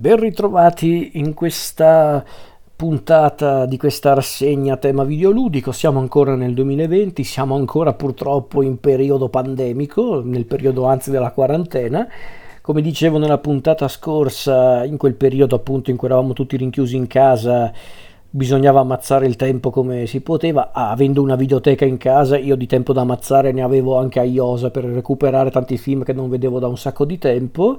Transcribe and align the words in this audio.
Ben 0.00 0.16
ritrovati 0.18 1.10
in 1.18 1.34
questa 1.34 2.24
puntata 2.74 3.66
di 3.66 3.76
questa 3.76 4.14
rassegna 4.14 4.78
tema 4.78 5.04
videoludico. 5.04 5.72
Siamo 5.72 5.98
ancora 5.98 6.34
nel 6.36 6.54
2020, 6.54 7.22
siamo 7.22 7.54
ancora 7.54 7.92
purtroppo 7.92 8.62
in 8.62 8.80
periodo 8.80 9.28
pandemico, 9.28 10.22
nel 10.24 10.46
periodo 10.46 10.86
anzi 10.86 11.10
della 11.10 11.32
quarantena. 11.32 12.08
Come 12.62 12.80
dicevo 12.80 13.18
nella 13.18 13.36
puntata 13.36 13.88
scorsa, 13.88 14.86
in 14.86 14.96
quel 14.96 15.16
periodo 15.16 15.56
appunto 15.56 15.90
in 15.90 15.98
cui 15.98 16.08
eravamo 16.08 16.32
tutti 16.32 16.56
rinchiusi 16.56 16.96
in 16.96 17.06
casa, 17.06 17.70
bisognava 18.30 18.80
ammazzare 18.80 19.26
il 19.26 19.36
tempo 19.36 19.68
come 19.68 20.06
si 20.06 20.22
poteva. 20.22 20.70
Ah, 20.72 20.92
avendo 20.92 21.20
una 21.20 21.36
videoteca 21.36 21.84
in 21.84 21.98
casa, 21.98 22.38
io 22.38 22.56
di 22.56 22.66
tempo 22.66 22.94
da 22.94 23.02
ammazzare 23.02 23.52
ne 23.52 23.60
avevo 23.60 23.98
anche 23.98 24.18
a 24.18 24.24
Iosa 24.24 24.70
per 24.70 24.84
recuperare 24.84 25.50
tanti 25.50 25.76
film 25.76 26.04
che 26.04 26.14
non 26.14 26.30
vedevo 26.30 26.58
da 26.58 26.68
un 26.68 26.78
sacco 26.78 27.04
di 27.04 27.18
tempo 27.18 27.78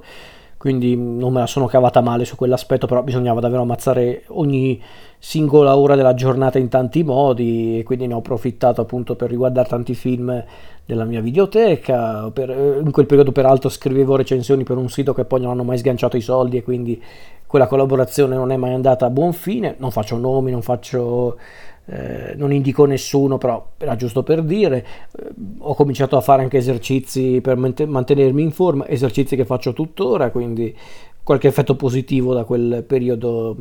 quindi 0.62 0.94
non 0.96 1.32
me 1.32 1.40
la 1.40 1.48
sono 1.48 1.66
cavata 1.66 2.00
male 2.00 2.24
su 2.24 2.36
quell'aspetto, 2.36 2.86
però 2.86 3.02
bisognava 3.02 3.40
davvero 3.40 3.62
ammazzare 3.62 4.22
ogni 4.28 4.80
singola 5.18 5.76
ora 5.76 5.96
della 5.96 6.14
giornata 6.14 6.56
in 6.60 6.68
tanti 6.68 7.02
modi 7.02 7.80
e 7.80 7.82
quindi 7.82 8.06
ne 8.06 8.14
ho 8.14 8.18
approfittato 8.18 8.80
appunto 8.80 9.16
per 9.16 9.28
riguardare 9.28 9.68
tanti 9.68 9.96
film 9.96 10.44
della 10.84 11.04
mia 11.04 11.20
videoteca. 11.20 12.30
Per, 12.32 12.48
eh, 12.48 12.78
in 12.78 12.92
quel 12.92 13.06
periodo 13.06 13.32
peraltro 13.32 13.68
scrivevo 13.68 14.14
recensioni 14.14 14.62
per 14.62 14.76
un 14.76 14.88
sito 14.88 15.12
che 15.12 15.24
poi 15.24 15.40
non 15.40 15.50
hanno 15.50 15.64
mai 15.64 15.78
sganciato 15.78 16.16
i 16.16 16.20
soldi 16.20 16.58
e 16.58 16.62
quindi 16.62 17.02
quella 17.44 17.66
collaborazione 17.66 18.36
non 18.36 18.52
è 18.52 18.56
mai 18.56 18.72
andata 18.72 19.06
a 19.06 19.10
buon 19.10 19.32
fine. 19.32 19.74
Non 19.78 19.90
faccio 19.90 20.16
nomi, 20.16 20.52
non 20.52 20.62
faccio 20.62 21.38
eh, 21.86 22.34
non 22.36 22.52
indico 22.52 22.84
nessuno, 22.84 23.38
però 23.38 23.72
era 23.78 23.96
giusto 23.96 24.22
per 24.22 24.42
dire. 24.42 24.86
Eh, 25.18 25.30
ho 25.58 25.74
cominciato 25.74 26.16
a 26.16 26.20
fare 26.20 26.42
anche 26.42 26.58
esercizi 26.58 27.40
per 27.40 27.56
mantenermi 27.56 28.42
in 28.42 28.52
forma, 28.52 28.86
esercizi 28.88 29.36
che 29.36 29.44
faccio 29.44 29.72
tuttora, 29.72 30.30
quindi 30.30 30.74
qualche 31.22 31.48
effetto 31.48 31.76
positivo 31.76 32.34
da 32.34 32.44
quel 32.44 32.84
periodo, 32.86 33.56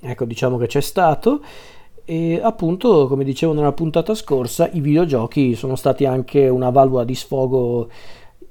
ecco, 0.00 0.24
diciamo 0.24 0.56
che 0.58 0.66
c'è 0.66 0.80
stato. 0.80 1.40
E 2.04 2.40
appunto, 2.42 3.06
come 3.06 3.24
dicevo 3.24 3.52
nella 3.52 3.72
puntata 3.72 4.14
scorsa, 4.14 4.68
i 4.72 4.80
videogiochi 4.80 5.54
sono 5.54 5.76
stati 5.76 6.06
anche 6.06 6.48
una 6.48 6.70
valvola 6.70 7.04
di 7.04 7.14
sfogo 7.14 7.88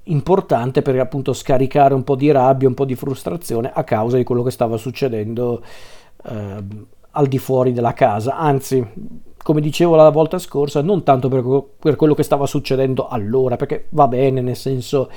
importante 0.03 0.81
per 0.81 0.99
appunto 0.99 1.33
scaricare 1.33 1.93
un 1.93 2.03
po' 2.03 2.15
di 2.15 2.31
rabbia, 2.31 2.67
un 2.67 2.73
po' 2.73 2.85
di 2.85 2.95
frustrazione 2.95 3.71
a 3.73 3.83
causa 3.83 4.17
di 4.17 4.23
quello 4.23 4.43
che 4.43 4.51
stava 4.51 4.77
succedendo 4.77 5.63
eh, 6.23 6.63
al 7.17 7.27
di 7.27 7.39
fuori 7.39 7.73
della 7.73 7.93
casa, 7.93 8.37
anzi, 8.37 8.85
come 9.41 9.59
dicevo 9.59 9.95
la 9.95 10.09
volta 10.09 10.37
scorsa, 10.37 10.81
non 10.81 11.03
tanto 11.03 11.29
per, 11.29 11.43
per 11.79 11.95
quello 11.95 12.13
che 12.13 12.23
stava 12.23 12.45
succedendo 12.45 13.07
allora, 13.07 13.55
perché 13.55 13.87
va 13.89 14.07
bene, 14.07 14.41
nel 14.41 14.55
senso, 14.55 15.09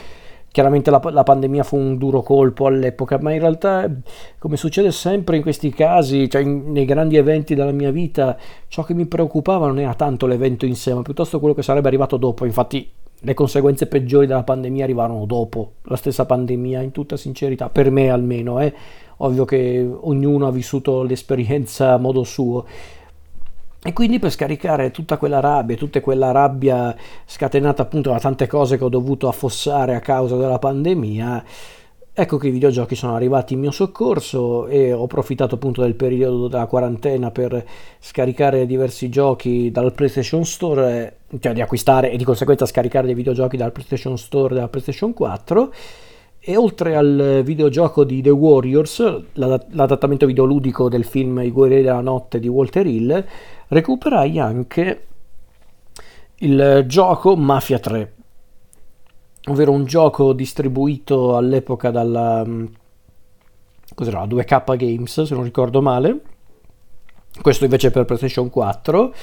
chiaramente 0.51 0.91
la, 0.91 1.01
la, 1.11 1.23
pandemia 1.23 1.63
fu 1.63 1.77
un 1.77 1.99
duro 1.99 2.23
colpo 2.23 2.67
all'epoca, 2.67 3.19
ma 3.21 3.33
in 3.33 3.41
realtà, 3.41 3.91
come 4.39 4.57
succede 4.57 4.91
sempre 4.93 5.37
in 5.37 5.43
questi 5.43 5.71
casi, 5.71 6.29
cioè 6.31 6.41
in, 6.41 6.73
nei 6.73 6.87
grandi 6.87 7.17
eventi 7.17 7.55
della 7.55 7.73
mia 7.73 7.91
vita, 7.91 8.37
ciò 8.69 8.83
che 8.83 8.95
mi 8.95 9.07
preoccupava 9.07 9.67
non 9.67 9.79
era 9.79 9.95
tanto 9.95 10.27
l'evento 10.27 10.65
in 10.65 10.75
sé, 10.75 10.95
ma 10.95 11.03
piuttosto 11.03 11.39
quello 11.39 11.55
che 11.55 11.63
sarebbe 11.63 11.89
arrivato 11.89 12.17
dopo. 12.17 12.47
Infatti, 12.47 12.91
le 13.21 13.35
conseguenze 13.35 13.87
peggiori 13.87 14.27
della 14.27 14.43
pandemia 14.43 14.85
arrivarono 14.85 15.27
dopo 15.27 15.73
la 15.83 15.97
stessa 15.97 16.25
pandemia, 16.25 16.81
in 16.81 16.93
tutta 16.93 17.17
sincerità, 17.17 17.69
per 17.69 17.91
me 17.91 18.11
almeno, 18.11 18.61
eh 18.61 18.73
ovvio 19.23 19.45
che 19.45 19.87
ognuno 20.01 20.47
ha 20.47 20.51
vissuto 20.51 21.03
l'esperienza 21.03 21.93
a 21.93 21.99
modo 21.99 22.25
suo. 22.25 22.65
E 23.83 23.93
quindi 23.95 24.19
per 24.19 24.31
scaricare 24.31 24.91
tutta 24.91 25.17
quella 25.17 25.41
rabbia, 25.41 25.77
tutta 25.77 26.01
quella 26.01 26.33
rabbia 26.33 26.95
scatenata 27.25 27.83
appunto 27.83 28.11
da 28.11 28.19
tante 28.19 28.47
cose 28.47 28.77
che 28.77 28.85
ho 28.85 28.91
dovuto 28.91 29.27
affossare 29.27 29.95
a 29.95 30.01
causa 30.01 30.37
della 30.37 30.59
pandemia, 30.59 31.45
ecco 32.21 32.37
che 32.37 32.49
i 32.49 32.51
videogiochi 32.51 32.95
sono 32.95 33.15
arrivati 33.15 33.55
in 33.55 33.61
mio 33.61 33.71
soccorso 33.71 34.67
e 34.67 34.93
ho 34.93 35.05
approfittato 35.05 35.55
appunto 35.55 35.81
del 35.81 35.95
periodo 35.95 36.49
della 36.49 36.67
quarantena 36.67 37.31
per 37.31 37.65
scaricare 37.99 38.67
diversi 38.67 39.09
giochi 39.09 39.71
dal 39.71 39.95
PlayStation 39.95 40.45
Store, 40.45 41.17
cioè 41.39 41.53
di 41.55 41.63
acquistare 41.63 42.11
e 42.11 42.19
di 42.19 42.25
conseguenza 42.25 42.67
scaricare 42.67 43.07
dei 43.07 43.15
videogiochi 43.15 43.57
dal 43.57 43.73
PlayStation 43.73 44.19
Store 44.19 44.55
della 44.55 44.69
PlayStation 44.69 45.15
4 45.15 45.73
e 46.39 46.57
oltre 46.57 46.95
al 46.95 47.41
videogioco 47.43 48.05
di 48.05 48.21
The 48.21 48.31
Warriors, 48.31 49.23
l'adattamento 49.33 50.27
videoludico 50.27 50.89
del 50.89 51.05
film 51.05 51.39
I 51.39 51.51
guerrieri 51.51 51.85
della 51.85 52.01
notte 52.01 52.39
di 52.39 52.49
Walter 52.49 52.87
Hill, 52.87 53.25
recuperai 53.69 54.39
anche 54.39 55.07
il 56.37 56.85
gioco 56.87 57.37
Mafia 57.37 57.79
3, 57.79 58.13
ovvero 59.47 59.73
un 59.73 59.85
gioco 59.85 60.33
distribuito 60.33 61.37
all'epoca 61.37 61.91
dalla 61.91 62.45
mm, 62.45 62.65
cos'era, 63.95 64.25
2K 64.25 64.77
Games, 64.77 65.23
se 65.23 65.35
non 65.35 65.45
ricordo 65.45 65.81
male. 65.81 66.21
Questo 67.41 67.65
invece 67.65 67.91
per 67.91 68.05
PlayStation 68.05 68.51
4. 68.51 69.15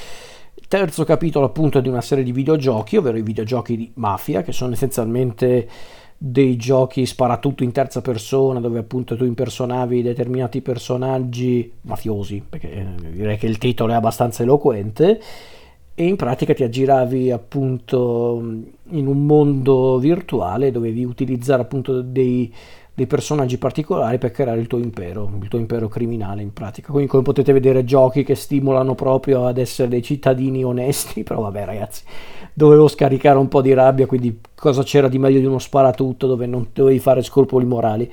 Terzo 0.67 1.03
capitolo 1.03 1.45
appunto 1.45 1.79
di 1.79 1.87
una 1.87 2.01
serie 2.01 2.23
di 2.23 2.31
videogiochi, 2.31 2.97
ovvero 2.97 3.17
i 3.17 3.21
videogiochi 3.21 3.77
di 3.77 3.91
Mafia, 3.95 4.41
che 4.41 4.51
sono 4.51 4.73
essenzialmente 4.73 5.67
dei 6.19 6.55
giochi 6.55 7.05
sparatutto 7.05 7.63
in 7.63 7.71
terza 7.71 8.01
persona 8.01 8.59
dove 8.59 8.79
appunto 8.79 9.15
tu 9.15 9.23
impersonavi 9.23 10.01
determinati 10.01 10.61
personaggi 10.61 11.71
mafiosi 11.81 12.43
perché 12.49 12.71
eh, 12.71 12.85
direi 13.11 13.37
che 13.37 13.45
il 13.45 13.59
titolo 13.59 13.93
è 13.93 13.95
abbastanza 13.95 14.41
eloquente 14.41 15.21
e 15.99 16.05
in 16.05 16.15
pratica 16.15 16.53
ti 16.53 16.63
aggiravi 16.63 17.31
appunto 17.31 18.39
in 18.89 19.07
un 19.07 19.25
mondo 19.25 19.97
virtuale 19.97 20.69
dovevi 20.69 21.03
utilizzare 21.03 21.63
appunto 21.63 22.01
dei, 22.03 22.53
dei 22.93 23.07
personaggi 23.07 23.57
particolari 23.57 24.19
per 24.19 24.29
creare 24.29 24.59
il 24.59 24.67
tuo 24.67 24.77
impero, 24.77 25.27
il 25.41 25.47
tuo 25.47 25.57
impero 25.57 25.87
criminale 25.87 26.43
in 26.43 26.53
pratica. 26.53 26.91
Quindi 26.91 27.09
come 27.09 27.23
potete 27.23 27.51
vedere 27.51 27.83
giochi 27.83 28.23
che 28.23 28.35
stimolano 28.35 28.93
proprio 28.93 29.47
ad 29.47 29.57
essere 29.57 29.87
dei 29.87 30.03
cittadini 30.03 30.63
onesti, 30.63 31.23
però 31.25 31.41
vabbè 31.41 31.65
ragazzi, 31.65 32.03
dovevo 32.53 32.87
scaricare 32.87 33.39
un 33.39 33.47
po' 33.47 33.63
di 33.63 33.73
rabbia, 33.73 34.05
quindi 34.05 34.39
cosa 34.53 34.83
c'era 34.83 35.07
di 35.07 35.17
meglio 35.17 35.39
di 35.39 35.47
uno 35.47 35.57
sparatutto 35.57 36.27
dove 36.27 36.45
non 36.45 36.67
dovevi 36.73 36.99
fare 36.99 37.23
scrupoli 37.23 37.65
morali. 37.65 38.07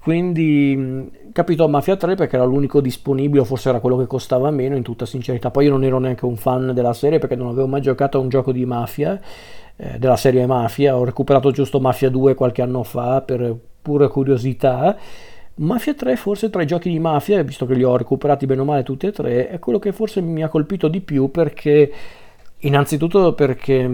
Quindi 0.00 1.08
capito 1.38 1.68
Mafia 1.68 1.94
3 1.94 2.16
perché 2.16 2.34
era 2.34 2.44
l'unico 2.44 2.80
disponibile, 2.80 3.44
forse 3.44 3.68
era 3.68 3.78
quello 3.78 3.96
che 3.96 4.08
costava 4.08 4.50
meno 4.50 4.74
in 4.74 4.82
tutta 4.82 5.06
sincerità. 5.06 5.52
Poi 5.52 5.66
io 5.66 5.70
non 5.70 5.84
ero 5.84 6.00
neanche 6.00 6.24
un 6.24 6.34
fan 6.34 6.74
della 6.74 6.92
serie 6.92 7.20
perché 7.20 7.36
non 7.36 7.46
avevo 7.46 7.68
mai 7.68 7.80
giocato 7.80 8.18
a 8.18 8.20
un 8.20 8.28
gioco 8.28 8.50
di 8.50 8.66
mafia, 8.66 9.20
eh, 9.76 10.00
della 10.00 10.16
serie 10.16 10.44
Mafia, 10.46 10.96
ho 10.96 11.04
recuperato 11.04 11.52
giusto 11.52 11.78
Mafia 11.78 12.10
2 12.10 12.34
qualche 12.34 12.60
anno 12.60 12.82
fa 12.82 13.20
per 13.20 13.56
pura 13.80 14.08
curiosità. 14.08 14.96
Mafia 15.54 15.94
3 15.94 16.16
forse 16.16 16.50
tra 16.50 16.62
i 16.62 16.66
giochi 16.66 16.90
di 16.90 16.98
mafia, 16.98 17.40
visto 17.44 17.66
che 17.66 17.74
li 17.74 17.84
ho 17.84 17.96
recuperati 17.96 18.44
bene 18.44 18.62
o 18.62 18.64
male 18.64 18.82
tutti 18.82 19.06
e 19.06 19.12
tre, 19.12 19.48
è 19.48 19.60
quello 19.60 19.78
che 19.78 19.92
forse 19.92 20.20
mi 20.20 20.42
ha 20.42 20.48
colpito 20.48 20.88
di 20.88 21.00
più 21.00 21.30
perché 21.30 21.92
Innanzitutto 22.62 23.34
perché 23.34 23.88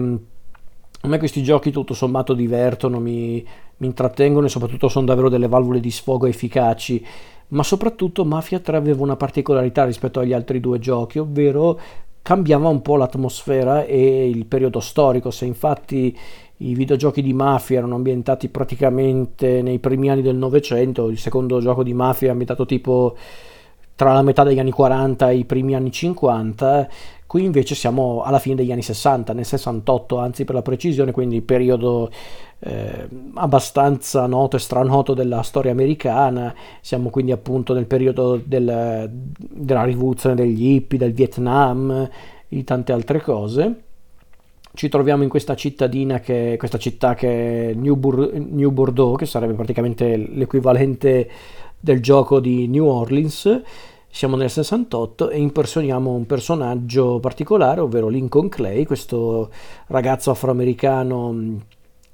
a 1.05 1.07
me 1.07 1.19
questi 1.19 1.43
giochi 1.43 1.71
tutto 1.71 1.93
sommato 1.93 2.33
divertono, 2.33 2.99
mi, 2.99 3.45
mi 3.77 3.87
intrattengono 3.87 4.47
e 4.47 4.49
soprattutto 4.49 4.87
sono 4.87 5.05
davvero 5.05 5.29
delle 5.29 5.47
valvole 5.47 5.79
di 5.79 5.91
sfogo 5.91 6.25
efficaci, 6.25 7.05
ma 7.49 7.63
soprattutto 7.63 8.25
Mafia 8.25 8.59
3 8.59 8.75
aveva 8.75 9.03
una 9.03 9.15
particolarità 9.15 9.85
rispetto 9.85 10.19
agli 10.19 10.33
altri 10.33 10.59
due 10.59 10.79
giochi, 10.79 11.19
ovvero 11.19 11.79
cambiava 12.23 12.69
un 12.69 12.81
po' 12.81 12.95
l'atmosfera 12.95 13.85
e 13.85 14.27
il 14.27 14.47
periodo 14.47 14.79
storico. 14.79 15.29
Se 15.29 15.45
infatti 15.45 16.17
i 16.57 16.73
videogiochi 16.73 17.21
di 17.21 17.33
mafia 17.33 17.77
erano 17.77 17.95
ambientati 17.95 18.49
praticamente 18.49 19.61
nei 19.61 19.77
primi 19.77 20.09
anni 20.09 20.23
del 20.23 20.35
Novecento, 20.35 21.09
il 21.09 21.19
secondo 21.19 21.59
gioco 21.59 21.83
di 21.83 21.93
mafia 21.93 22.29
è 22.29 22.31
ambientato 22.31 22.65
tipo 22.65 23.15
tra 23.95 24.13
la 24.13 24.21
metà 24.21 24.43
degli 24.43 24.59
anni 24.59 24.71
40 24.71 25.29
e 25.29 25.35
i 25.37 25.45
primi 25.45 25.75
anni 25.75 25.91
50, 25.91 26.87
Qui 27.27 27.43
invece 27.43 27.73
siamo 27.73 28.21
alla 28.21 28.37
fine 28.37 28.55
degli 28.55 28.71
anni 28.71 28.83
60, 28.83 29.33
nel 29.33 29.45
68 29.45 30.19
anzi 30.19 30.45
per 30.45 30.53
la 30.53 30.61
precisione, 30.61 31.11
quindi 31.11 31.41
periodo 31.41 32.11
eh, 32.59 33.07
abbastanza 33.33 34.27
noto 34.27 34.57
e 34.57 34.59
stranoto 34.59 35.15
della 35.15 35.41
storia 35.41 35.71
americana. 35.71 36.53
Siamo 36.81 37.09
quindi 37.09 37.31
appunto 37.31 37.73
nel 37.73 37.87
periodo 37.87 38.39
del, 38.41 39.09
della 39.11 39.83
rivoluzione 39.83 40.35
degli 40.35 40.75
hippie, 40.75 40.99
del 40.99 41.13
Vietnam, 41.13 42.07
di 42.47 42.63
tante 42.63 42.91
altre 42.93 43.19
cose. 43.21 43.81
Ci 44.73 44.87
troviamo 44.87 45.23
in 45.23 45.29
questa 45.29 45.55
cittadina 45.55 46.19
che 46.19 46.55
questa 46.59 46.77
città 46.77 47.15
che 47.15 47.69
è 47.69 47.73
New, 47.73 47.95
Bur- 47.95 48.31
New 48.33 48.69
Bordeaux, 48.69 49.17
che 49.17 49.25
sarebbe 49.25 49.53
praticamente 49.53 50.15
l'equivalente 50.15 51.29
del 51.85 52.01
gioco 52.01 52.39
di 52.39 52.67
New 52.67 52.87
Orleans. 52.87 53.61
Siamo 54.09 54.35
nel 54.35 54.49
68 54.49 55.29
e 55.29 55.37
impersoniamo 55.37 56.09
un 56.09 56.25
personaggio 56.25 57.19
particolare, 57.19 57.79
ovvero 57.81 58.07
Lincoln 58.07 58.49
Clay, 58.49 58.85
questo 58.85 59.51
ragazzo 59.87 60.31
afroamericano 60.31 61.31
mm, 61.31 61.55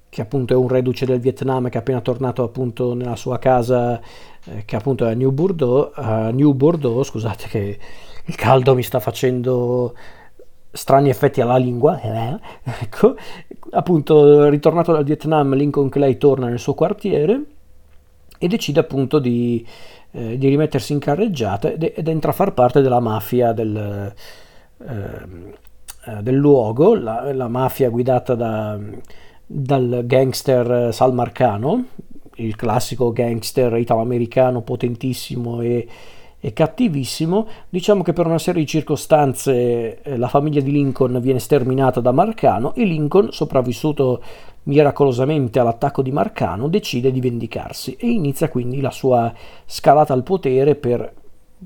che 0.09 0.21
appunto 0.21 0.53
è 0.53 0.57
un 0.57 0.67
reduce 0.67 1.05
del 1.05 1.21
Vietnam 1.21 1.69
che 1.69 1.77
è 1.77 1.79
appena 1.79 2.01
tornato 2.01 2.43
appunto 2.43 2.93
nella 2.95 3.15
sua 3.15 3.39
casa 3.39 4.01
eh, 4.43 4.65
che 4.65 4.75
appunto 4.75 5.05
è 5.05 5.11
a 5.11 5.13
New 5.13 5.31
Bordeaux, 5.31 5.95
uh, 5.95 6.33
New 6.33 6.51
Bordeaux, 6.51 7.07
scusate 7.07 7.47
che 7.47 7.79
il 8.25 8.35
caldo 8.35 8.75
mi 8.75 8.83
sta 8.83 8.99
facendo 8.99 9.95
strani 10.69 11.09
effetti 11.09 11.39
alla 11.39 11.55
lingua, 11.55 12.01
eh, 12.01 12.37
ecco, 12.81 13.15
appunto 13.69 14.49
ritornato 14.49 14.91
dal 14.91 15.05
Vietnam 15.05 15.53
Lincoln 15.55 15.87
Clay 15.87 16.17
torna 16.17 16.47
nel 16.47 16.59
suo 16.59 16.73
quartiere 16.73 17.59
e 18.41 18.47
decide 18.47 18.79
appunto 18.79 19.19
di 19.19 19.63
eh, 20.11 20.37
di 20.37 20.49
rimettersi 20.49 20.93
in 20.93 20.99
carreggiata 20.99 21.71
ed, 21.71 21.93
ed, 21.95 22.07
entra 22.07 22.31
a 22.31 22.33
far 22.33 22.53
parte 22.53 22.81
della 22.81 22.99
mafia 22.99 23.53
del, 23.53 24.13
ehm, 24.85 25.53
eh, 26.05 26.21
del 26.21 26.35
luogo, 26.35 26.95
la, 26.95 27.31
la, 27.33 27.47
mafia 27.47 27.89
guidata 27.89 28.35
da, 28.35 28.77
dal 29.45 30.01
gangster 30.05 30.93
Sal 30.93 31.13
Marcano, 31.13 31.85
il 32.35 32.55
classico 32.55 33.11
gangster 33.11 33.77
italo-americano 33.77 34.61
potentissimo 34.61 35.61
e 35.61 35.87
e 36.43 36.53
cattivissimo. 36.53 37.47
Diciamo 37.69 38.01
che 38.01 38.13
per 38.13 38.25
una 38.25 38.39
serie 38.39 38.61
di 38.61 38.67
circostanze 38.67 40.01
eh, 40.01 40.17
la 40.17 40.27
famiglia 40.27 40.59
di 40.59 40.71
Lincoln 40.71 41.21
viene 41.21 41.39
sterminata 41.39 42.01
da 42.01 42.11
Marcano 42.11 42.73
e 42.73 42.83
Lincoln, 42.83 43.31
sopravvissuto 43.31 44.21
miracolosamente 44.63 45.59
all'attacco 45.59 46.01
di 46.01 46.11
Marcano, 46.11 46.67
decide 46.67 47.11
di 47.11 47.19
vendicarsi 47.19 47.95
e 47.95 48.09
inizia 48.09 48.49
quindi 48.49 48.81
la 48.81 48.91
sua 48.91 49.33
scalata 49.65 50.13
al 50.13 50.23
potere 50.23 50.75
per, 50.75 51.13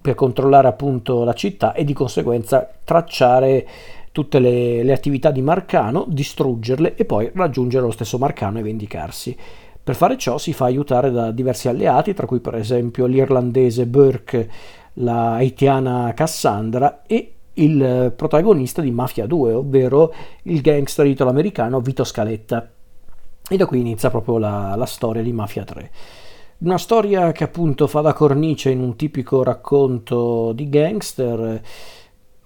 per 0.01 0.15
controllare 0.15 0.67
appunto 0.67 1.23
la 1.23 1.33
città 1.33 1.73
e 1.73 1.83
di 1.83 1.93
conseguenza 1.93 2.69
tracciare 2.83 3.67
tutte 4.11 4.39
le, 4.39 4.83
le 4.83 4.93
attività 4.93 5.29
di 5.29 5.41
Marcano, 5.41 6.05
distruggerle 6.07 6.95
e 6.95 7.03
poi 7.03 7.29
raggiungere 7.33 7.85
lo 7.85 7.91
stesso 7.91 8.17
Marcano 8.17 8.59
e 8.59 8.63
vendicarsi. 8.63 9.35
Per 9.83 9.93
fare 9.93 10.17
ciò 10.17 10.37
si 10.37 10.53
fa 10.53 10.65
aiutare 10.65 11.11
da 11.11 11.31
diversi 11.31 11.67
alleati, 11.67 12.13
tra 12.13 12.25
cui 12.25 12.39
per 12.39 12.55
esempio 12.55 13.05
l'irlandese 13.05 13.85
Burke, 13.85 14.49
la 14.93 15.33
haitiana 15.33 16.13
Cassandra 16.15 17.01
e 17.05 17.33
il 17.55 18.13
protagonista 18.15 18.81
di 18.81 18.91
Mafia 18.91 19.25
2, 19.25 19.53
ovvero 19.53 20.13
il 20.43 20.61
gangster 20.61 21.05
italo-americano 21.05 21.81
Vito 21.81 22.03
Scaletta. 22.03 22.74
E 23.47 23.57
da 23.57 23.67
qui 23.67 23.79
inizia 23.79 24.09
proprio 24.09 24.39
la, 24.39 24.73
la 24.75 24.87
storia 24.87 25.21
di 25.21 25.31
Mafia 25.31 25.63
3. 25.63 25.91
Una 26.59 26.79
storia 26.79 27.31
che 27.31 27.43
appunto 27.43 27.85
fa 27.85 28.01
da 28.01 28.13
cornice 28.13 28.71
in 28.71 28.79
un 28.79 28.95
tipico 28.95 29.43
racconto 29.43 30.51
di 30.53 30.67
gangster 30.67 31.61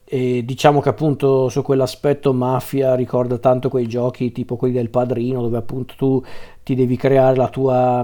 e 0.03 0.43
diciamo 0.43 0.81
che 0.81 0.89
appunto 0.89 1.47
su 1.49 1.61
quell'aspetto 1.61 2.33
mafia 2.33 2.95
ricorda 2.95 3.37
tanto 3.37 3.69
quei 3.69 3.87
giochi 3.87 4.31
tipo 4.31 4.55
quelli 4.55 4.73
del 4.73 4.89
padrino 4.89 5.41
dove 5.41 5.57
appunto 5.57 5.93
tu 5.95 6.23
ti 6.63 6.73
devi 6.73 6.97
creare 6.97 7.35
la 7.35 7.47
tua, 7.49 8.03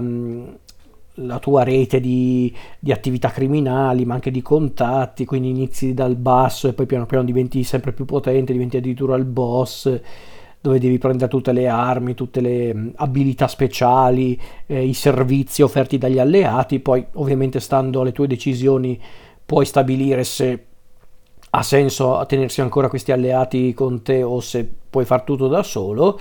la 1.14 1.38
tua 1.40 1.64
rete 1.64 1.98
di, 1.98 2.54
di, 2.78 2.92
attività 2.92 3.30
criminali 3.30 4.04
ma 4.04 4.14
anche 4.14 4.30
di 4.30 4.40
contatti 4.40 5.24
quindi 5.24 5.48
inizi 5.48 5.94
dal 5.94 6.14
basso 6.14 6.68
e 6.68 6.74
poi 6.74 6.86
piano 6.86 7.06
piano 7.06 7.24
diventi 7.24 7.64
sempre 7.64 7.90
più 7.90 8.04
potente 8.04 8.52
diventi 8.52 8.76
addirittura 8.76 9.16
il 9.16 9.24
boss 9.24 10.00
dove 10.66 10.80
devi 10.80 10.98
prendere 10.98 11.30
tutte 11.30 11.52
le 11.52 11.68
armi, 11.68 12.14
tutte 12.14 12.40
le 12.40 12.90
abilità 12.96 13.46
speciali, 13.46 14.38
eh, 14.66 14.84
i 14.84 14.94
servizi 14.94 15.62
offerti 15.62 15.96
dagli 15.96 16.18
alleati, 16.18 16.80
poi 16.80 17.06
ovviamente 17.12 17.60
stando 17.60 18.00
alle 18.00 18.10
tue 18.10 18.26
decisioni 18.26 19.00
puoi 19.44 19.64
stabilire 19.64 20.24
se 20.24 20.64
ha 21.50 21.62
senso 21.62 22.24
tenersi 22.26 22.60
ancora 22.62 22.88
questi 22.88 23.12
alleati 23.12 23.72
con 23.74 24.02
te 24.02 24.24
o 24.24 24.40
se 24.40 24.68
puoi 24.90 25.04
far 25.04 25.22
tutto 25.22 25.46
da 25.46 25.62
solo, 25.62 26.18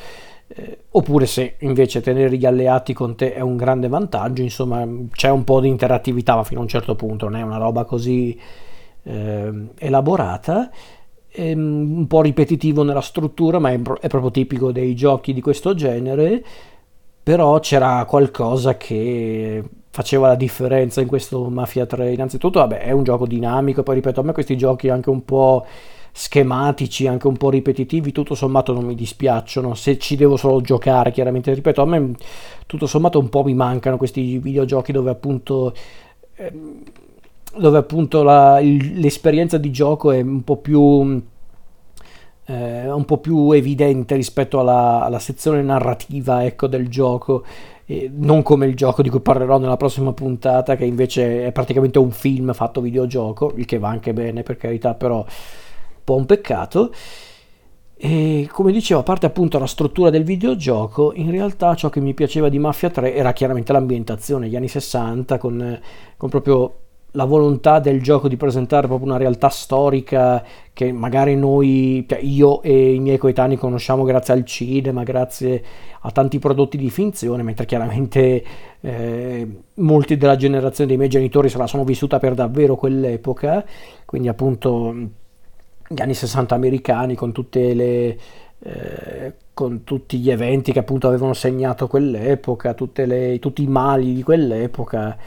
eh, 0.48 0.78
oppure 0.92 1.26
se 1.26 1.56
invece 1.62 2.02
tenere 2.02 2.38
gli 2.38 2.46
alleati 2.46 2.94
con 2.94 3.16
te 3.16 3.34
è 3.34 3.42
un 3.42 3.58
grande 3.58 3.88
vantaggio, 3.88 4.44
insomma 4.44 4.88
c'è 5.12 5.30
un 5.32 5.44
po' 5.44 5.60
di 5.60 5.70
interattività 5.70 6.36
ma 6.36 6.44
fino 6.44 6.60
a 6.60 6.64
un 6.64 6.70
certo 6.70 6.94
punto, 6.94 7.28
non 7.28 7.40
è 7.40 7.44
una 7.44 7.58
roba 7.58 7.84
così 7.84 8.40
eh, 9.02 9.52
elaborata, 9.80 10.70
è 11.36 11.54
un 11.54 12.06
po' 12.08 12.22
ripetitivo 12.22 12.84
nella 12.84 13.02
struttura 13.02 13.60
ma 13.60 13.72
è, 13.72 13.76
è 13.76 14.08
proprio 14.08 14.32
tipico 14.32 14.72
dei 14.72 14.96
giochi 14.96 15.34
di 15.34 15.42
questo 15.42 15.76
genere, 15.76 16.44
però 17.22 17.60
c'era 17.60 18.06
qualcosa 18.06 18.78
che 18.78 19.64
faceva 19.90 20.28
la 20.28 20.36
differenza 20.36 21.02
in 21.02 21.08
questo 21.08 21.50
Mafia 21.50 21.86
3. 21.86 22.12
Innanzitutto, 22.12 22.60
vabbè, 22.60 22.80
è 22.82 22.92
un 22.92 23.04
gioco 23.04 23.26
dinamico, 23.26 23.82
poi 23.82 23.96
ripeto, 23.96 24.20
a 24.20 24.24
me 24.24 24.34
questi 24.34 24.58
giochi 24.58 24.90
anche 24.90 25.10
un 25.10 25.24
po' 25.24 25.66
schematici, 26.12 27.08
anche 27.08 27.28
un 27.28 27.38
po' 27.38 27.50
ripetitivi, 27.50 28.12
tutto 28.12 28.36
sommato 28.36 28.74
non 28.74 28.86
mi 28.86 28.96
dispiacciono. 28.96 29.74
Se 29.74 29.98
ci 29.98 30.16
devo 30.16 30.38
solo 30.38 30.62
giocare, 30.62 31.12
chiaramente, 31.12 31.54
ripeto, 31.54 31.82
a 31.82 31.86
me 31.86 32.12
tutto 32.66 32.88
sommato 32.88 33.20
un 33.20 33.30
po' 33.30 33.44
mi 33.44 33.54
mancano 33.54 33.98
questi 33.98 34.38
videogiochi 34.38 34.92
dove 34.92 35.12
appunto 35.12 35.74
ehm, 36.36 36.84
dove 37.58 37.78
appunto 37.78 38.24
la, 38.24 38.60
l'esperienza 38.60 39.58
di 39.58 39.72
gioco 39.72 40.12
è 40.12 40.22
un 40.22 40.44
po' 40.44 40.58
più 40.58 41.22
eh, 42.48 42.92
un 42.92 43.06
po' 43.06 43.18
più 43.18 43.52
evidente 43.52 44.16
rispetto 44.16 44.60
alla, 44.60 45.04
alla 45.04 45.20
sezione 45.20 45.62
narrativa 45.62 46.46
ecco, 46.46 46.68
del 46.68 46.90
gioco 46.90 47.44
eh, 47.86 48.10
non 48.14 48.42
come 48.44 48.66
il 48.66 48.76
gioco 48.76 49.02
di 49.02 49.10
cui 49.10 49.20
parlerò 49.20 49.58
nella 49.58 49.78
prossima 49.78 50.12
puntata, 50.14 50.76
che 50.76 50.86
invece 50.86 51.46
è 51.46 51.52
praticamente 51.52 52.00
un 52.00 52.12
film 52.12 52.54
fatto 52.54 52.82
videogioco, 52.82 53.54
il 53.56 53.66
che 53.66 53.78
va 53.78 53.90
anche 53.90 54.14
bene 54.14 54.44
per 54.44 54.58
carità, 54.58 54.96
però 54.96 55.18
un 55.20 55.26
po' 56.04 56.16
un 56.16 56.26
peccato. 56.26 56.92
E 57.98 58.50
come 58.52 58.72
dicevo, 58.72 59.00
a 59.00 59.04
parte 59.04 59.26
appunto 59.26 59.58
la 59.58 59.68
struttura 59.68 60.10
del 60.10 60.24
videogioco, 60.24 61.14
in 61.16 61.32
realtà 61.32 61.76
ciò 61.76 61.90
che 61.90 62.02
mi 62.02 62.14
piaceva 62.14 62.50
di 62.50 62.60
Mafia 62.60 62.90
3 62.90 63.14
era 63.16 63.32
chiaramente 63.34 63.72
l'ambientazione, 63.72 64.50
gli 64.50 64.56
anni 64.56 64.68
60, 64.68 65.38
con, 65.38 65.80
con 66.18 66.30
proprio 66.30 66.80
la 67.16 67.26
volontà 67.26 67.80
del 67.80 68.02
gioco 68.02 68.28
di 68.28 68.36
presentare 68.36 68.88
proprio 68.88 69.08
una 69.08 69.18
realtà 69.18 69.50
storica 69.50 70.44
che 70.74 70.92
magari 70.92 71.36
noi, 71.36 72.06
cioè 72.08 72.20
io 72.20 72.62
e 72.62 72.94
i 72.94 73.00
miei 73.00 73.18
coetanei 73.18 73.58
conosciamo 73.58 74.04
grazie 74.04 74.34
al 74.34 74.46
cinema, 74.46 75.04
grazie 75.04 75.64
a 76.02 76.12
tanti 76.12 76.38
prodotti 76.40 76.78
di 76.78 76.90
finzione, 76.90 77.44
mentre 77.44 77.66
chiaramente 77.66 78.44
eh, 78.82 79.48
molti 79.76 80.18
della 80.18 80.36
generazione 80.36 80.90
dei 80.90 80.98
miei 80.98 81.10
genitori 81.10 81.50
se 81.50 81.58
la 81.58 81.68
sono 81.68 81.86
vissuta 81.86 82.20
per 82.20 82.34
davvero 82.34 82.76
quell'epoca, 82.76 83.66
quindi 84.04 84.28
appunto 84.28 84.94
gli 85.88 86.02
anni 86.02 86.14
60 86.14 86.54
americani 86.54 87.16
con 87.16 87.32
tutte 87.32 87.74
le... 87.74 88.18
Eh, 88.60 89.34
con 89.54 89.84
tutti 89.86 90.18
gli 90.18 90.32
eventi 90.32 90.74
che 90.74 90.80
appunto 90.80 91.08
avevano 91.08 91.34
segnato 91.34 91.88
quell'epoca, 91.88 92.76
le, 92.96 93.40
tutti 93.40 93.64
i 93.64 93.68
mali 93.68 94.14
di 94.14 94.22
quell'epoca, 94.22 95.18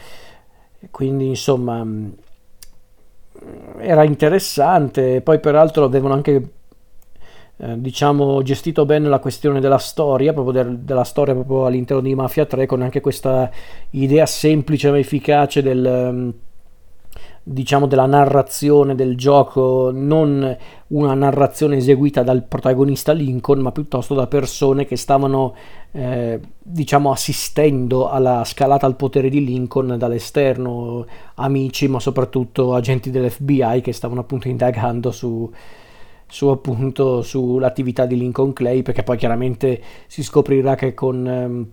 quindi 0.91 1.27
insomma 1.27 1.85
era 3.79 4.03
interessante, 4.03 5.21
poi 5.21 5.39
peraltro 5.39 5.85
avevano 5.85 6.13
anche 6.13 6.49
eh, 7.57 7.79
diciamo 7.79 8.41
gestito 8.41 8.85
bene 8.85 9.07
la 9.09 9.19
questione 9.19 9.59
della 9.59 9.77
storia, 9.77 10.33
proprio 10.33 10.63
del, 10.63 10.79
della 10.79 11.03
storia 11.03 11.33
proprio 11.33 11.65
all'interno 11.65 12.01
di 12.01 12.15
Mafia 12.15 12.45
3 12.45 12.65
con 12.65 12.81
anche 12.81 13.01
questa 13.01 13.49
idea 13.91 14.25
semplice 14.25 14.91
ma 14.91 14.97
efficace 14.97 15.61
del 15.61 16.09
mm, 16.11 16.29
diciamo 17.51 17.87
della 17.87 18.05
narrazione 18.05 18.93
del 18.93 19.17
gioco, 19.17 19.89
non 19.91 20.55
una 20.87 21.13
narrazione 21.15 21.77
eseguita 21.77 22.21
dal 22.21 22.43
protagonista 22.43 23.11
Lincoln, 23.11 23.59
ma 23.61 23.71
piuttosto 23.71 24.13
da 24.13 24.27
persone 24.27 24.85
che 24.85 24.95
stavano 24.95 25.55
eh, 25.91 26.39
diciamo 26.59 27.11
assistendo 27.11 28.07
alla 28.07 28.43
scalata 28.45 28.85
al 28.85 28.95
potere 28.95 29.29
di 29.29 29.43
Lincoln 29.43 29.97
dall'esterno, 29.97 31.05
amici, 31.35 31.87
ma 31.87 31.99
soprattutto 31.99 32.75
agenti 32.75 33.09
dell'FBI 33.09 33.81
che 33.81 33.93
stavano 33.93 34.21
appunto 34.21 34.47
indagando 34.47 35.11
su 35.11 35.51
su 36.31 36.45
appunto 36.49 37.23
sull'attività 37.23 38.05
di 38.05 38.15
Lincoln 38.15 38.53
Clay 38.53 38.83
perché 38.83 39.01
poi 39.01 39.17
chiaramente 39.17 39.81
si 40.05 40.21
scoprirà 40.21 40.75
che 40.75 40.93
con 40.93 41.27
ehm, 41.27 41.67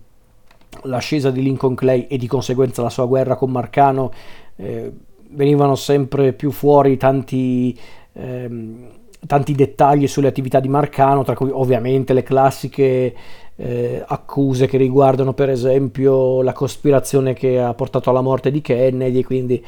l'ascesa 0.85 1.30
di 1.30 1.42
Lincoln 1.42 1.75
Clay 1.75 2.06
e 2.09 2.16
di 2.16 2.26
conseguenza 2.26 2.80
la 2.80 2.88
sua 2.88 3.04
guerra 3.04 3.37
con 3.37 3.50
Marcano 3.50 4.11
eh, 4.56 4.90
venivano 5.30 5.75
sempre 5.75 6.33
più 6.33 6.50
fuori 6.50 6.97
tanti, 6.97 7.78
ehm, 8.12 8.88
tanti 9.26 9.54
dettagli 9.54 10.06
sulle 10.06 10.28
attività 10.28 10.61
di 10.61 10.68
Marcano 10.68 11.25
tra 11.25 11.35
cui 11.35 11.50
ovviamente 11.52 12.12
le 12.12 12.23
classiche 12.23 13.14
eh, 13.56 14.04
accuse 14.06 14.66
che 14.66 14.76
riguardano 14.76 15.33
per 15.33 15.49
esempio 15.49 16.42
la 16.42 16.52
cospirazione 16.52 17.33
che 17.33 17.61
ha 17.61 17.73
portato 17.75 18.11
alla 18.11 18.21
morte 18.21 18.50
di 18.50 18.61
Kennedy 18.61 19.23
quindi 19.23 19.64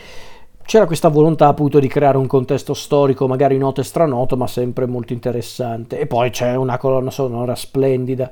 c'era 0.69 0.85
questa 0.85 1.09
volontà 1.09 1.47
appunto 1.47 1.79
di 1.79 1.89
creare 1.89 2.19
un 2.19 2.27
contesto 2.27 2.75
storico, 2.75 3.27
magari 3.27 3.57
noto 3.57 3.81
e 3.81 3.85
stranoto, 3.85 4.37
ma 4.37 4.47
sempre 4.47 4.85
molto 4.85 5.15
interessante. 5.15 5.99
E 5.99 6.07
poi 6.07 6.29
c'è 6.29 6.57
una 6.57 6.77
colonna 6.77 7.11
sonora 7.11 7.55
splendida, 7.55 8.31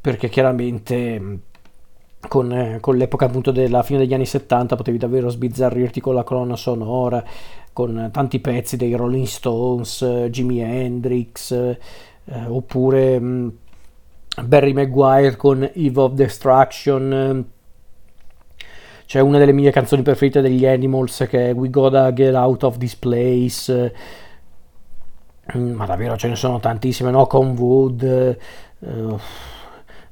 perché 0.00 0.30
chiaramente 0.30 1.40
con, 2.26 2.52
eh, 2.52 2.78
con, 2.80 2.96
l'epoca 2.96 3.26
appunto 3.26 3.50
della 3.50 3.82
fine 3.82 4.00
degli 4.00 4.14
anni 4.14 4.26
70 4.26 4.76
potevi 4.76 4.98
davvero 4.98 5.28
sbizzarrirti 5.28 6.00
con 6.00 6.14
la 6.14 6.24
colonna 6.24 6.56
sonora, 6.56 7.22
con 7.72 8.10
tanti 8.12 8.40
pezzi 8.40 8.76
dei 8.76 8.94
Rolling 8.94 9.26
Stones, 9.26 10.04
Jimi 10.30 10.60
Hendrix, 10.60 11.52
eh, 11.52 11.76
oppure 12.46 13.20
mh, 13.20 13.26
mm, 13.26 13.48
Barry 14.44 14.72
Maguire 14.72 15.36
con 15.36 15.68
Eve 15.72 16.00
of 16.00 16.12
Destruction 16.12 17.46
c'è 19.08 19.20
una 19.20 19.38
delle 19.38 19.52
mie 19.52 19.70
canzoni 19.70 20.02
preferite 20.02 20.42
degli 20.42 20.66
Animals 20.66 21.24
che 21.30 21.48
è 21.48 21.54
We 21.54 21.70
Gotta 21.70 22.12
Get 22.12 22.34
Out 22.34 22.62
of 22.64 22.76
This 22.76 22.94
Place. 22.94 23.94
Mm, 25.56 25.72
ma 25.72 25.86
davvero 25.86 26.14
ce 26.18 26.28
ne 26.28 26.36
sono 26.36 26.60
tantissime, 26.60 27.10
no? 27.10 27.26
Con 27.26 27.56
Wood, 27.56 28.36
uh, 28.80 29.18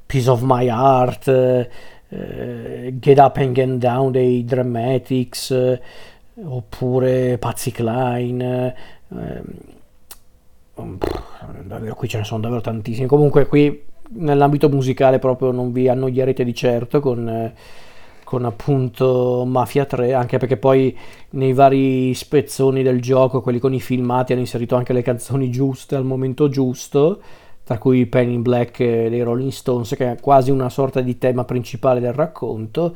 Piece 0.07 0.31
of 0.31 0.41
My 0.43 0.67
Heart. 0.67 1.69
Eh, 2.09 2.95
Get 2.99 3.19
Up 3.19 3.37
and 3.37 3.53
Get 3.53 3.69
Down 3.77 4.13
dei 4.13 4.45
Dramatics, 4.45 5.51
eh, 5.51 5.81
oppure 6.45 7.39
Pazzi 7.39 7.73
Klein. 7.73 8.41
Eh, 8.41 9.43
davvero, 11.65 11.95
qui 11.95 12.09
ce 12.09 12.19
ne 12.19 12.25
sono 12.25 12.41
davvero 12.41 12.61
tantissimi. 12.61 13.07
Comunque 13.07 13.47
qui 13.47 13.83
nell'ambito 14.11 14.69
musicale 14.69 15.19
proprio 15.19 15.51
non 15.51 15.73
vi 15.73 15.89
annoierete 15.89 16.45
di 16.45 16.55
certo 16.55 17.01
con, 17.01 17.29
eh, 17.29 17.55
con 18.25 18.45
appunto 18.45 19.45
Mafia 19.47 19.85
3, 19.85 20.15
anche 20.15 20.39
perché 20.39 20.57
poi 20.57 20.97
nei 21.31 21.53
vari 21.53 22.15
spezzoni 22.15 22.83
del 22.83 23.01
gioco, 23.01 23.41
quelli 23.41 23.59
con 23.59 23.73
i 23.73 23.81
filmati, 23.81 24.33
hanno 24.33 24.43
inserito 24.43 24.77
anche 24.77 24.93
le 24.93 25.03
canzoni 25.03 25.51
giuste 25.51 25.97
al 25.97 26.05
momento 26.05 26.49
giusto, 26.49 27.21
tra 27.67 27.79
cui 27.79 28.07
Penny 28.07 28.35
in 28.35 28.43
Black 28.43 28.79
dei 28.79 29.23
Rolling 29.23 29.51
Stones, 29.51 29.97
che 29.97 30.13
è 30.13 30.21
quasi 30.21 30.53
una 30.53 30.69
sorta 30.69 31.01
di 31.01 31.19
tema 31.19 31.45
principale 31.45 31.99
del 31.99 32.13
racconto. 32.13 32.95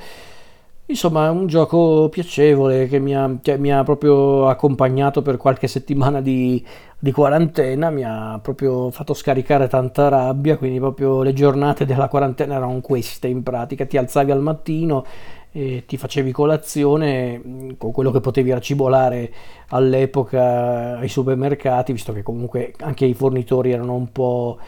Insomma, 0.87 1.27
è 1.27 1.31
un 1.31 1.49
gioco 1.49 2.09
piacevole 2.09 2.87
che 2.87 3.00
mi 3.00 3.17
ha, 3.17 3.29
cioè, 3.43 3.57
mi 3.57 3.73
ha 3.73 3.83
proprio 3.83 4.47
accompagnato 4.47 5.23
per 5.23 5.39
qualche 5.39 5.67
settimana 5.67 6.21
di, 6.21 6.65
di, 6.97 7.11
quarantena, 7.11 7.91
mi 7.91 8.05
ha 8.05 8.39
proprio 8.41 8.91
fatto 8.93 9.12
scaricare 9.12 9.67
tanta 9.67 10.09
rabbia, 10.09 10.57
quindi 10.57 10.79
proprio 10.79 11.23
le 11.23 11.33
giornate 11.33 11.85
della 11.85 12.07
quarantena 12.07 12.55
erano 12.55 12.81
queste 12.81 13.27
in 13.27 13.43
pratica, 13.43 13.87
ti 13.87 13.97
alzavi 13.97 14.31
al 14.31 14.41
mattino 14.41 15.05
e 15.52 15.85
ti 15.87 15.97
facevi 15.97 16.33
colazione 16.33 17.38
mm, 17.38 17.71
con 17.78 17.92
quello 17.92 18.11
che 18.11 18.21
potevi 18.21 18.50
racibolare 18.50 19.33
all'epoca 19.69 20.99
ai 20.99 21.09
supermercati, 21.09 21.92
visto 21.92 22.12
che 22.12 22.23
comunque 22.23 22.75
anche 22.80 23.04
i 23.04 23.14
fornitori 23.14 23.73
erano 23.73 23.95
un 23.95 24.12
po' 24.12 24.59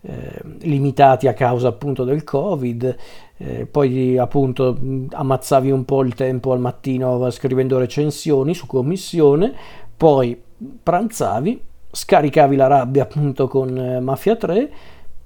eh, 0.00 0.40
limitati 0.60 1.26
a 1.26 1.34
causa 1.34 1.68
appunto 1.68 2.04
del 2.04 2.22
covid 2.22 2.96
eh, 3.40 3.66
poi 3.66 4.18
appunto 4.18 4.76
ammazzavi 5.10 5.70
un 5.70 5.84
po' 5.84 6.02
il 6.02 6.14
tempo 6.14 6.52
al 6.52 6.58
mattino 6.58 7.30
scrivendo 7.30 7.78
recensioni 7.78 8.52
su 8.52 8.66
commissione, 8.66 9.54
poi 9.96 10.40
pranzavi, 10.82 11.62
scaricavi 11.90 12.56
la 12.56 12.66
rabbia 12.66 13.04
appunto 13.04 13.46
con 13.46 13.78
eh, 13.78 14.00
Mafia 14.00 14.34
3, 14.34 14.72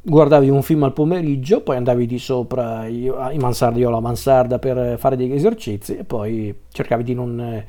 guardavi 0.02 0.50
un 0.50 0.62
film 0.62 0.82
al 0.82 0.92
pomeriggio, 0.92 1.62
poi 1.62 1.76
andavi 1.76 2.06
di 2.06 2.18
sopra 2.18 2.86
io, 2.86 3.30
in 3.30 3.40
mansarda, 3.40 3.78
io 3.78 3.88
alla 3.88 4.00
mansarda 4.00 4.58
per 4.58 4.98
fare 4.98 5.16
degli 5.16 5.32
esercizi 5.32 5.96
e 5.96 6.04
poi 6.04 6.54
cercavi 6.70 7.04
di 7.04 7.14
non 7.14 7.40
eh, 7.40 7.66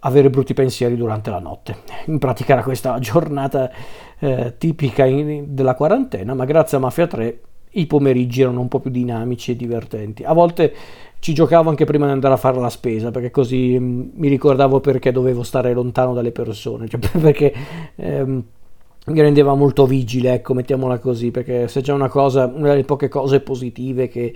avere 0.00 0.30
brutti 0.30 0.52
pensieri 0.52 0.96
durante 0.96 1.30
la 1.30 1.38
notte. 1.38 1.76
In 2.06 2.18
pratica 2.18 2.54
era 2.54 2.62
questa 2.62 2.98
giornata 2.98 3.70
eh, 4.18 4.54
tipica 4.58 5.04
in, 5.04 5.46
della 5.54 5.74
quarantena, 5.74 6.34
ma 6.34 6.44
grazie 6.44 6.76
a 6.76 6.80
Mafia 6.80 7.06
3 7.06 7.40
i 7.74 7.86
pomeriggi 7.86 8.42
erano 8.42 8.60
un 8.60 8.68
po' 8.68 8.80
più 8.80 8.90
dinamici 8.90 9.52
e 9.52 9.56
divertenti. 9.56 10.24
A 10.24 10.32
volte 10.32 10.74
ci 11.20 11.34
giocavo 11.34 11.68
anche 11.68 11.84
prima 11.84 12.06
di 12.06 12.12
andare 12.12 12.34
a 12.34 12.38
fare 12.38 12.58
la 12.58 12.70
spesa, 12.70 13.10
perché 13.10 13.30
così 13.30 13.78
mh, 13.78 13.84
mm, 13.84 14.08
mi 14.14 14.28
ricordavo 14.28 14.80
perché 14.80 15.12
dovevo 15.12 15.42
stare 15.44 15.72
lontano 15.72 16.14
dalle 16.14 16.32
persone, 16.32 16.88
cioè 16.88 16.98
perché 17.20 17.54
ehm, 17.94 18.44
mi 19.06 19.20
rendeva 19.20 19.54
molto 19.54 19.86
vigile, 19.86 20.34
ecco, 20.34 20.54
mettiamola 20.54 20.98
così, 20.98 21.30
perché 21.30 21.68
se 21.68 21.80
c'è 21.80 21.92
una 21.92 22.08
cosa, 22.08 22.46
una 22.46 22.68
delle 22.68 22.84
poche 22.84 23.08
cose 23.08 23.40
positive 23.40 24.08
che 24.08 24.34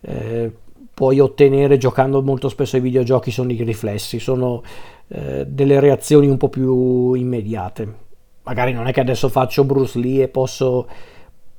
eh, 0.00 0.52
puoi 0.92 1.20
ottenere 1.20 1.78
giocando 1.78 2.20
molto 2.22 2.48
spesso 2.48 2.76
ai 2.76 2.82
videogiochi 2.82 3.30
sono 3.30 3.50
i 3.52 3.62
riflessi, 3.62 4.18
sono 4.18 4.62
eh, 5.08 5.46
delle 5.46 5.80
reazioni 5.80 6.28
un 6.28 6.36
po' 6.36 6.48
più 6.48 7.14
immediate. 7.14 8.08
Magari 8.42 8.72
non 8.72 8.86
è 8.86 8.92
che 8.92 9.00
adesso 9.00 9.28
faccio 9.28 9.64
Bruce 9.64 9.98
Lee 9.98 10.24
e 10.24 10.28
posso 10.28 10.88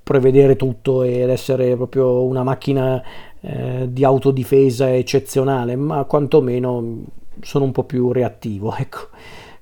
prevedere 0.03 0.55
tutto 0.55 1.03
ed 1.03 1.29
essere 1.29 1.75
proprio 1.75 2.23
una 2.23 2.43
macchina 2.43 3.01
eh, 3.39 3.87
di 3.89 4.03
autodifesa 4.03 4.93
eccezionale, 4.93 5.75
ma 5.75 6.03
quantomeno 6.03 7.03
sono 7.41 7.65
un 7.65 7.71
po' 7.71 7.85
più 7.85 8.11
reattivo, 8.11 8.75
ecco. 8.77 9.07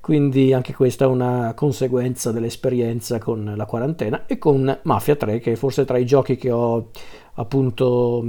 Quindi 0.00 0.52
anche 0.52 0.72
questa 0.72 1.04
è 1.04 1.08
una 1.08 1.52
conseguenza 1.54 2.32
dell'esperienza 2.32 3.18
con 3.18 3.52
la 3.54 3.66
quarantena 3.66 4.24
e 4.26 4.38
con 4.38 4.78
Mafia 4.82 5.14
3, 5.14 5.40
che 5.40 5.52
è 5.52 5.56
forse 5.56 5.84
tra 5.84 5.98
i 5.98 6.06
giochi 6.06 6.36
che 6.36 6.50
ho 6.50 6.88
appunto 7.34 8.24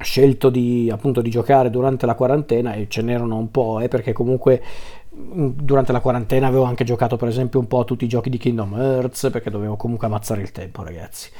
scelto 0.00 0.48
di, 0.48 0.90
appunto, 0.90 1.20
di 1.20 1.28
giocare 1.28 1.68
durante 1.68 2.06
la 2.06 2.14
quarantena 2.14 2.72
e 2.72 2.88
ce 2.88 3.02
n'erano 3.02 3.36
un 3.36 3.50
po', 3.50 3.80
eh, 3.80 3.88
perché 3.88 4.12
comunque 4.12 4.62
durante 5.10 5.92
la 5.92 6.00
quarantena 6.00 6.46
avevo 6.46 6.64
anche 6.64 6.84
giocato 6.84 7.16
per 7.16 7.28
esempio 7.28 7.58
un 7.58 7.66
po' 7.66 7.80
a 7.80 7.84
tutti 7.84 8.04
i 8.04 8.08
giochi 8.08 8.30
di 8.30 8.38
Kingdom 8.38 8.74
Hearts 8.74 9.28
perché 9.30 9.50
dovevo 9.50 9.76
comunque 9.76 10.06
ammazzare 10.06 10.40
il 10.40 10.52
tempo 10.52 10.84
ragazzi 10.84 11.30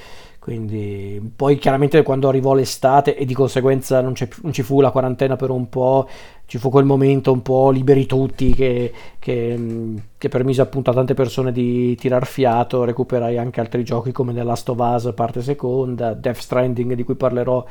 quindi 0.41 1.21
poi 1.37 1.59
chiaramente 1.59 2.03
quando 2.03 2.27
arrivò 2.27 2.55
l'estate 2.55 3.15
e 3.15 3.27
di 3.27 3.35
conseguenza 3.35 4.01
non, 4.01 4.15
non, 4.41 4.53
ci 4.55 4.63
fu 4.63 4.81
la 4.81 4.91
quarantena 4.91 5.37
per 5.37 5.51
un 5.51 5.69
po' 5.69 6.09
ci 6.47 6.57
fu 6.57 6.71
quel 6.71 6.87
momento 6.87 7.31
un 7.31 7.43
po' 7.43 7.71
liberi 7.71 8.07
tutti 8.07 8.55
che, 8.55 8.91
che, 9.19 9.95
che 10.17 10.29
permise 10.31 10.63
appunto 10.63 10.91
a 10.91 10.95
tante 10.95 11.13
persone 11.13 11.53
di 11.53 11.95
tirar 11.95 12.27
fiato 12.27 12.85
recuperai 12.85 13.37
anche 13.37 13.61
altri 13.61 13.85
giochi 13.85 14.13
come 14.13 14.33
The 14.33 14.43
Last 14.43 14.71
of 14.71 14.79
Us 14.79 15.13
parte 15.15 15.43
seconda 15.43 16.15
Death 16.15 16.39
Stranding 16.39 16.95
di 16.95 17.05
cui 17.05 17.17
parlerò 17.17 17.63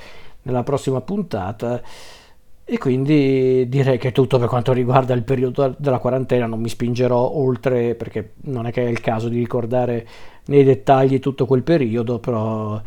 nella 0.43 0.61
prossima 0.61 1.01
puntata 1.01 1.81
e 2.71 2.77
quindi 2.77 3.67
direi 3.67 3.97
che 3.97 4.09
è 4.09 4.11
tutto 4.11 4.37
per 4.37 4.47
quanto 4.47 4.73
riguarda 4.73 5.15
il 5.15 5.23
periodo 5.23 5.75
della 5.79 5.97
quarantena, 5.97 6.45
non 6.45 6.61
mi 6.61 6.69
spingerò 6.69 7.17
oltre 7.17 7.95
perché 7.95 8.33
non 8.41 8.67
è 8.67 8.71
che 8.71 8.85
è 8.85 8.87
il 8.87 9.01
caso 9.01 9.27
di 9.27 9.39
ricordare 9.39 10.07
nei 10.45 10.63
dettagli 10.63 11.17
tutto 11.17 11.47
quel 11.47 11.63
periodo, 11.63 12.19
però 12.19 12.79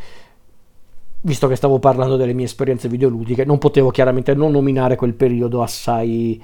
visto 1.22 1.48
che 1.48 1.56
stavo 1.56 1.80
parlando 1.80 2.14
delle 2.14 2.32
mie 2.32 2.44
esperienze 2.44 2.88
videoludiche, 2.88 3.44
non 3.44 3.58
potevo 3.58 3.90
chiaramente 3.90 4.34
non 4.34 4.52
nominare 4.52 4.94
quel 4.94 5.14
periodo 5.14 5.62
assai 5.62 6.40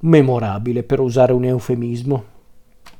memorabile, 0.00 0.82
per 0.82 1.00
usare 1.00 1.32
un 1.32 1.44
eufemismo. 1.44 2.33